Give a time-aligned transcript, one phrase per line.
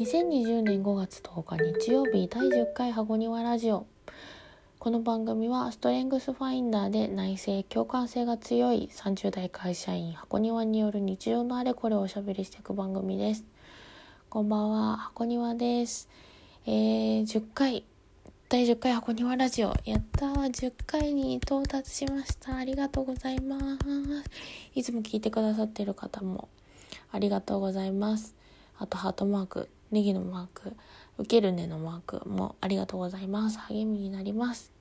[0.00, 3.86] 2020年5月10日日曜日第10回箱庭ラジオ。
[4.78, 13.44] この番組はストレングスファインダーで内政共感性が強い30代会社員箱庭による日常のあれこれをおしゃべりしていく番組です。
[14.30, 16.08] こんばんは箱庭です。
[16.64, 17.84] えー、10回
[18.48, 19.74] 第10回箱庭ラジオ。
[19.84, 20.32] やったー。
[20.46, 22.56] 10回に到達しました。
[22.56, 23.76] ありがとうございます。
[24.74, 26.48] いつも聞いてくださっている方も
[27.12, 28.34] ありがとうございます。
[28.78, 29.68] あとハートマーク。
[29.90, 30.76] ネギのマーク
[31.18, 33.58] 受けるねのマークもありがとうございます。
[33.58, 34.72] 励みになります。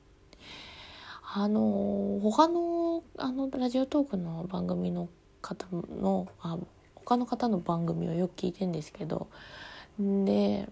[1.32, 5.09] あの他のあのラジオトークの番組の
[5.41, 6.58] 方のあ
[6.95, 9.27] 他の方の番組をよく聞いてんですけど
[9.99, 10.68] で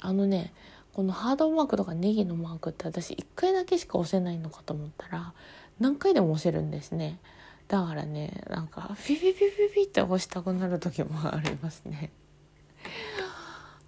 [0.00, 0.52] あのね
[0.92, 5.32] このハードマークとかネギのマークって私1回だけしか押せないのかと思ったら
[5.80, 7.18] 何回でも押せるんですね。
[7.66, 12.10] だからねなんかピピピピピって押したくなる時もありますね。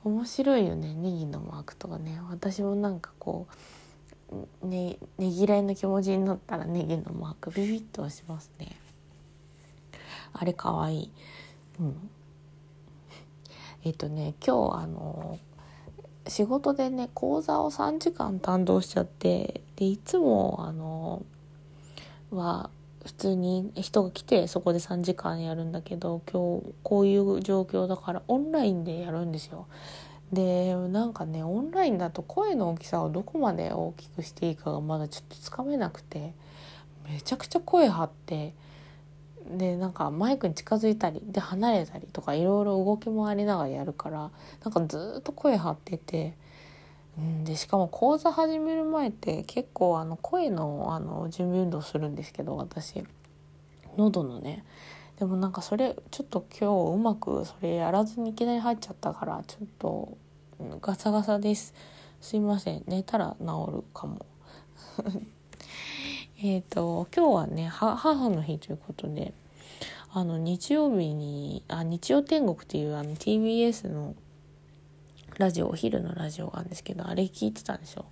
[0.07, 2.21] 面白いよねネギのマークとかね。
[2.31, 3.49] 私もなんかこ
[4.63, 8.77] うねねぎらいの気持ちになったらネギのマークビビッと押しますね。
[10.33, 11.11] あれかわいい。
[11.81, 12.11] うん。
[13.83, 15.41] えっとね今日あの
[16.29, 21.25] 仕事でね講座を3時間担当しちゃってでいつもあの
[22.31, 22.71] は
[23.07, 29.67] 普通に人が来てそこで3時間やるんだけど今日こういう状況だからオンラインでやるんですよ。
[30.33, 36.35] でなんかねオンラインだと声の大きさをどこまで大きくしていいかがまだちょっとつかめなくて
[37.09, 38.53] めちゃくちゃ声張って
[39.49, 44.33] でなんかマイクに近づいたりで離れたりとかいろいろ動き回りながらやるから
[44.65, 46.37] なんかずっと声張ってて。
[47.45, 53.05] でしかも講座始める前って結構あの声のあの準備運動するんですけど私。
[53.97, 54.65] 喉のね。
[55.19, 60.19] でもなんかそれちょっと今日うまくそれやらずにいきなり入っちゃったからちょっと
[60.83, 61.75] ガサガサです。
[62.21, 62.83] すいません。
[62.87, 64.27] 寝たら治るかも。
[66.43, 69.33] えっと今日はね母の日ということで
[70.13, 74.15] あの日曜日にあ日曜天国っていうあの TBS の
[75.39, 78.07] ラジオお昼のラジオがあるんですけどあれ聞いてたんですよ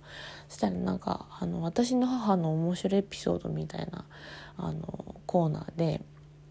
[0.47, 4.05] そしたらなんかあの私の母の面白いエピソードみたいな
[4.57, 6.01] あのコーナーで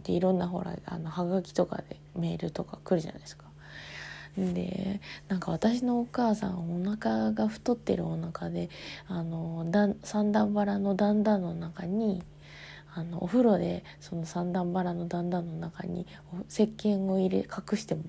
[0.02, 3.44] でいろんなほらあのハガキとかでメールとか来るじゃないですか。
[4.36, 8.68] でなんか私のお母さんお腹が太ってるお腹で
[9.06, 9.64] あの
[10.02, 12.22] 三段バラの段々の中に
[12.94, 16.06] あのお風呂でその三段バラの段々の中に
[16.48, 18.02] 石鹸を入れ隠しても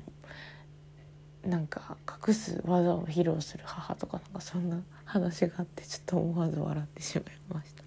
[1.46, 1.98] なんか
[2.28, 7.84] 隠す技を披露する母とかなんかそんな話があってちょっと思わず笑ってしまいました。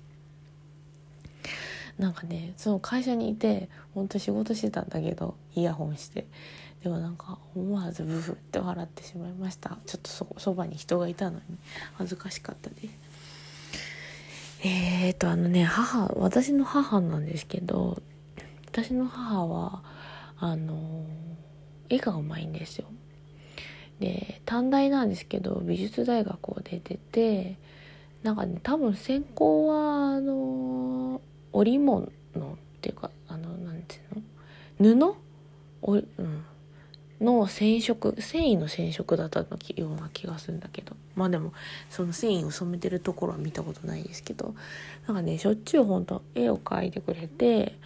[1.98, 6.26] なんかねその会社にいてほんと仕事してたんだけどイヤホンして。
[6.82, 9.78] でもなんか思わずブフって笑ってしまいました。
[9.84, 11.58] ちょっとそそばに人がいたのに
[11.94, 12.88] 恥ずかしかったです。
[14.62, 18.00] えーとあのね母私の母なんですけど
[18.66, 19.82] 私の母は
[20.38, 21.04] あの
[21.88, 22.86] 絵がうまいんですよ。
[24.00, 27.58] で短大なんですけど美術大学を出てて
[28.22, 31.20] なんかね多分専攻はあの
[31.52, 32.08] 織物っ
[32.80, 33.98] ていうかあのなんてい
[34.90, 35.14] うの？
[35.14, 35.16] 布？
[35.82, 36.04] お、うん、
[37.20, 40.96] の染色繊維の染色だったような気がするんだけど。
[41.16, 41.52] まあでも
[41.90, 44.54] その繊維を染めてるところは見たことないですけど。
[45.06, 47.76] なんかねしょっちゅうほんと絵を描いてくれて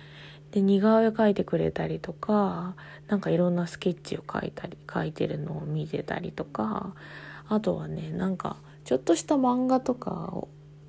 [0.53, 2.75] で似顔絵描いてくれたりとか
[3.09, 6.95] なんかいろんなスケッチを描いたり描いてるのを見てたりとか
[7.49, 10.33] あとはねなんかちょっとした漫画とか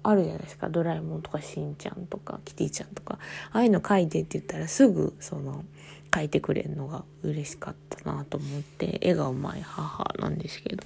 [0.04, 3.20] あるじゃないですか「ドラえもん」とか「しんちゃん」とか「キティちゃん」とか。
[3.52, 5.64] ああいうの描いてって言ったらすぐその
[6.12, 10.84] 描いてくれるのが嬉しかったなと思って絵がうまい母なんですけど。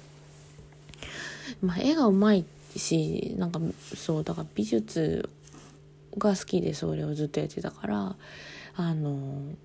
[1.62, 2.44] まあ絵がうまい
[2.76, 3.60] しなんか
[3.96, 5.28] そうだから美術
[6.16, 8.16] が好きでそれをずっとやってたから
[8.78, 9.56] あの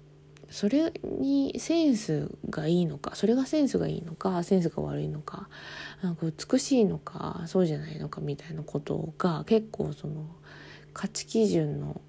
[0.50, 5.50] それにセンスがいいのかそれがセンスがいいのかセンスが悪いのか
[6.02, 10.26] なんか美しいのかそうじゃないのかみたいなことが結構その
[10.94, 12.02] 価値基準の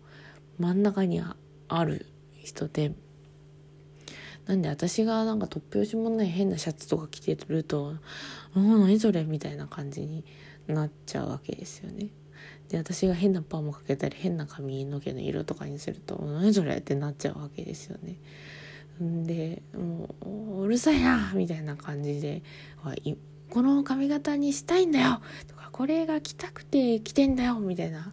[0.58, 1.20] 真ん中に
[1.68, 2.06] ある
[2.42, 2.92] 人で
[4.46, 7.96] なんで私がなんか突拍子もない変なシャツとか着てると
[8.56, 10.24] 「あ何それ」みたいな感じに
[10.66, 12.08] なっちゃうわけですよね。
[12.68, 18.16] で私が変なパーマかけたり変な髪の毛の色とかにすると「何それ?」ってなっちゃうわけですよね。
[19.00, 20.14] でも
[20.60, 22.42] ううるさいなみたいな感じで
[23.50, 28.12] 「この髪型にしたいんだよ!」とか「これが着たくて着てんだよ!」みたいな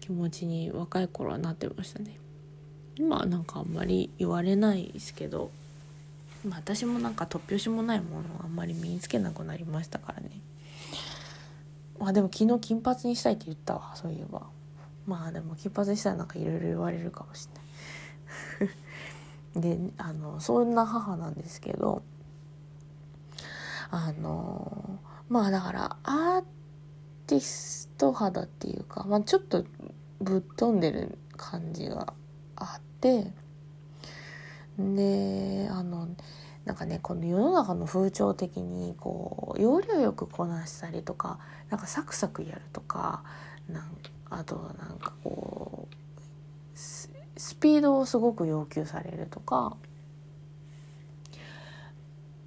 [0.00, 2.16] 気持ちに若い頃はなってましたね。
[2.96, 5.50] 今はなんかあんまり言われないですけど
[6.44, 10.30] まあ私もなんか突拍子もないものをあんまり身につけなくなりましたからね
[11.98, 14.42] まあでも昨日金髪にしたいって言ったわそういえば。
[15.06, 17.48] まあでも金髪にしたらなんかいろいろ言われるかもし
[18.60, 18.74] れない。
[19.60, 22.02] であのそんな母なんですけど
[23.90, 24.98] あの
[25.28, 26.44] まあだからアー
[27.26, 29.64] ティスト肌っていうか、まあ、ちょっと
[30.20, 32.12] ぶっ飛んでる感じが
[32.56, 33.32] あって
[34.78, 36.08] であの
[36.64, 41.38] なんかねこの世の中の風潮的にこう要領よくこなしたりとか
[41.70, 43.22] なんかサクサクやるとか
[43.68, 43.84] なん
[44.30, 45.94] あとはなんかこう
[46.76, 49.76] スピードをすごく要求されるとか、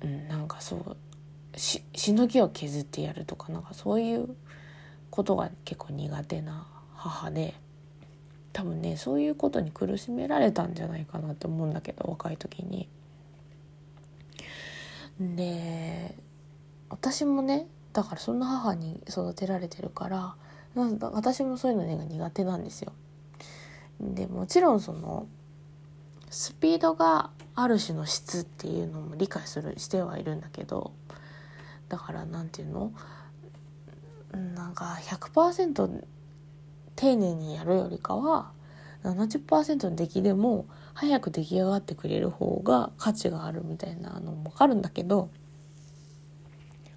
[0.01, 4.35] うん、なんかそうししのぎを削ってやるとかなんかそういう
[5.11, 7.53] ことが結構苦手な母で。
[8.53, 12.89] 多分ねそういうことに苦しめられたんじゃないかなって思うんだけど若い時に。
[15.19, 16.15] で
[16.89, 20.35] 私もねだからそんな母に育てられてるから
[20.75, 22.93] 私もそういうのが苦手なんですよ。
[23.99, 25.27] でもちろんその
[26.29, 30.91] スピードがある種の質っていうのも理解するしてはいるんだけど
[31.89, 32.93] だから何て言うの
[34.53, 36.03] なんか100%
[36.95, 38.51] 丁寧にやるよりかは
[39.03, 45.29] 70%の出来でも早く出来上がってくれる方が価値があるみたいなのも分かるんだけど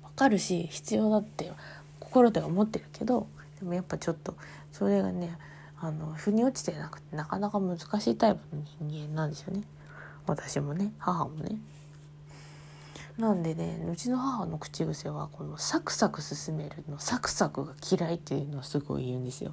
[0.03, 1.53] 分かるし必要だって
[1.99, 4.35] 心では思ってるけどでもやっぱちょっと
[4.73, 5.37] それがね
[5.79, 9.63] あの腑に落ちてなくてなかなか難しいタイプの人間なんですよね
[10.27, 11.57] 私もね母もね。
[13.19, 19.53] なんでねうちの母の口癖はこのサクサク進めるのサクサクが嫌いっていうのをすごい言うんですよ。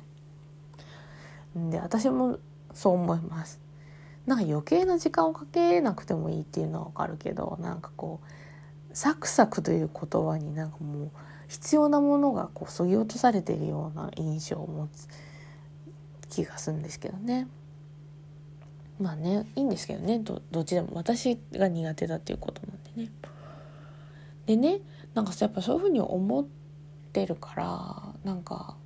[1.70, 2.40] で私も
[2.74, 3.60] そう思います。
[4.26, 11.12] なんか余計な時間をかけなくてもいいっていうのはわかるけどなんかこうサクサクという言葉になんかもう
[11.48, 15.08] 必要なものがこうそぎ落とされているような印象を持つ
[16.30, 17.48] 気がするんですけどね。
[19.00, 20.20] まあねいいんですけどね。
[20.20, 20.90] どっちでも。
[20.94, 23.12] 私が苦手だっていうことなんでね。
[24.46, 24.80] でね
[25.14, 26.46] なんかやっぱそういうふうに思っ
[27.14, 28.77] てるからなんか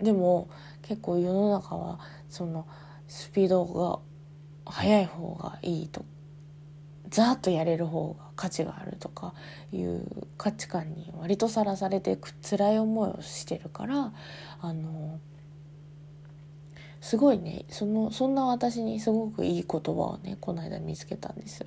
[0.00, 0.48] でも
[0.82, 1.98] 結構世の中は
[2.28, 2.66] その
[3.08, 3.98] スピードが
[4.70, 6.04] 速い方がいいと
[7.08, 9.32] ザーッとやれる方が価値があるとか
[9.72, 10.04] いう
[10.36, 14.12] 価値観に割とさらされてく辛い思いをしてるから
[14.60, 15.20] あの
[17.00, 21.64] すごいねそのそんな私にすごくいい言葉をねこの間見つけたんです。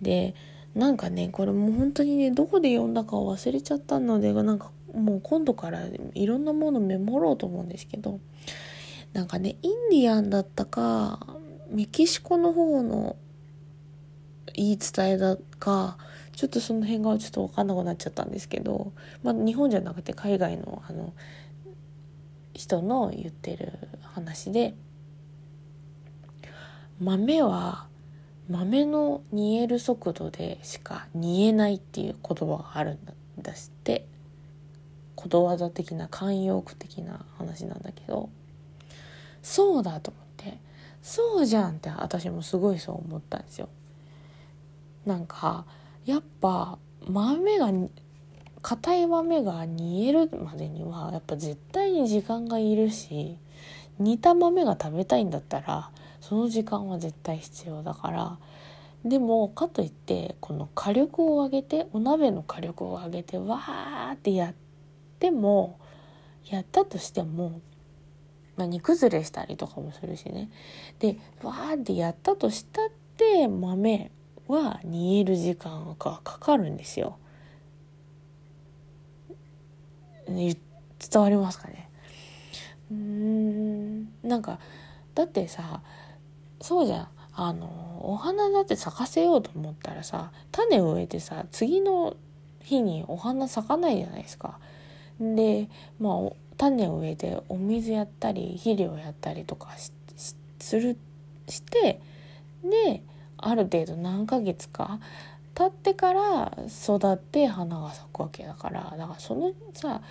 [0.00, 0.34] で
[0.74, 5.80] なんかねこれもう本当にねどこで読んだか忘れちゃったのでなんかもう今度から
[6.14, 8.20] いろんなものメモろうと思うんですけど
[9.12, 11.26] なんかねインディアンだったか
[11.70, 13.16] メキシコの方の
[14.54, 15.96] 言い伝えだか
[16.34, 18.92] ちょっとその辺がちょっと分かんなくなっちゃったんですけど、
[19.22, 21.12] まあ、日本じゃなくて海外のあの
[22.54, 23.72] 人の言ってる
[24.02, 24.74] 話で
[27.00, 27.86] 豆は
[28.48, 33.54] 豆の煮える速度でしか煮えないっていう言葉があるんだっ
[33.84, 34.06] て
[35.22, 38.28] ことわざ的な慣用句的な話なんだけど
[39.40, 40.58] そうだと思って
[41.00, 43.68] そうじゃんって私もすごいそう思ったんですよ。
[45.06, 45.64] なんか
[46.04, 47.70] やっぱ豆が
[48.62, 53.36] 硬い豆が煮えるまでにはやっぱ絶対に時間がいるし
[53.98, 58.38] 煮た豆が食べたいんだったらその時間は絶対必要だから
[59.04, 64.54] でもかといってこの火力を上げてお鍋の火力を上げてわーってやっ
[65.22, 65.78] ても
[66.50, 67.60] やったとしても、
[68.56, 70.50] まあ、煮崩れしたりとかもするしね
[70.98, 74.10] でわーってやったとしたって豆
[74.48, 77.18] は煮える時間がかかるんですよ。
[80.26, 80.56] 伝
[81.14, 81.90] わりますかね？
[82.90, 84.58] うんなんか
[85.14, 85.82] だってさ
[86.60, 92.16] そうじゃんあのお花だって咲かせようと思ったらさ種を植えてさ次の
[92.60, 94.58] 日にお花咲かないじゃないですか。
[95.34, 95.68] で
[96.00, 99.70] まあ種を植えてお水やったり肥料やったりとか
[100.58, 100.96] する
[101.48, 102.00] して
[102.62, 103.02] で
[103.38, 105.00] ある程度何ヶ月か
[105.54, 110.02] 経ってから育って花が咲くわけだからだからそのさ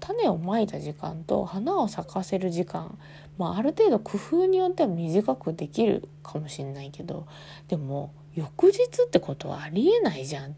[0.00, 2.98] 種をまいた時間と花を咲かせる時間、
[3.38, 7.26] まあ、ある程度工夫によっては短くできるかもしれないけど
[7.68, 10.54] でも翌日ってことはありえないじゃんっ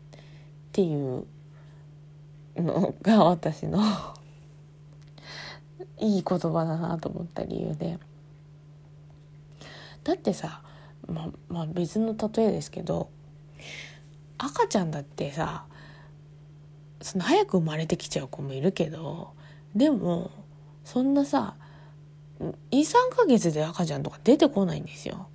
[0.72, 1.26] ていう
[2.56, 3.82] のが私の
[5.98, 7.98] いい言葉だなと思った理由で
[10.04, 10.62] だってさ
[11.06, 13.10] ままあ別の例えですけど
[14.38, 15.64] 赤ちゃんだってさ
[17.00, 19.32] その早く生まれてきちゃう子もいるけど
[19.74, 20.30] でも
[20.84, 21.54] そんなさ
[22.40, 25.28] 23ヶ月で赤ちゃんとか出てこないんですよ。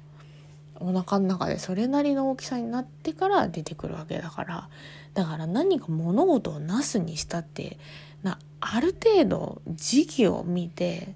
[0.80, 4.70] お腹の中でそれなりの大きさになってから出てくるわけだから
[5.14, 7.78] だから何か物事をなすにしたって
[8.24, 11.16] なある程度時期を見て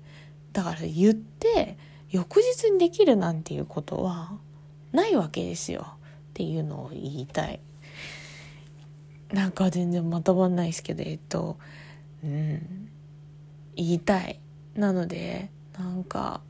[0.54, 1.78] だから言って
[2.10, 4.34] 翌日にできるなんていうことは
[4.92, 5.98] ないわけですよっ
[6.34, 7.60] ていうのを言いたい。
[9.32, 11.58] なんか全然まとまんないですけどえっと
[12.22, 12.90] うん
[13.76, 14.40] 言いたい。
[14.76, 16.42] なのでなんか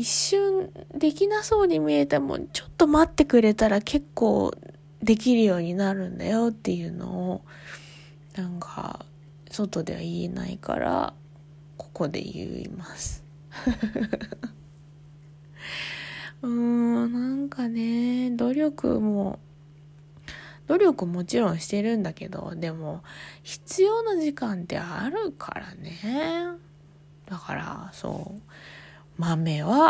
[0.00, 4.54] 一瞬できなそうに見えてもちょっと待ってくれたら結構
[5.02, 7.44] できるようになるんだよっていうのを
[8.34, 9.04] なんか
[9.50, 11.12] 外では言えないから
[11.76, 13.22] ここで言います。
[16.40, 19.38] うーんなんかね努力も
[20.66, 23.02] 努力もちろんしてるんだけどでも
[23.42, 26.46] 必要な時間ってあるからね。
[27.26, 28.40] だからそう。
[29.20, 29.89] 豆は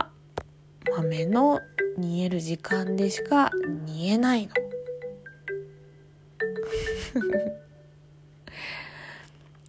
[0.88, 1.60] 豆の
[1.98, 3.50] 煮える時間でしか
[3.84, 4.52] 煮えないの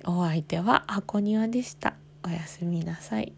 [0.21, 1.95] お相手は箱庭でした。
[2.23, 3.33] おやすみなさい。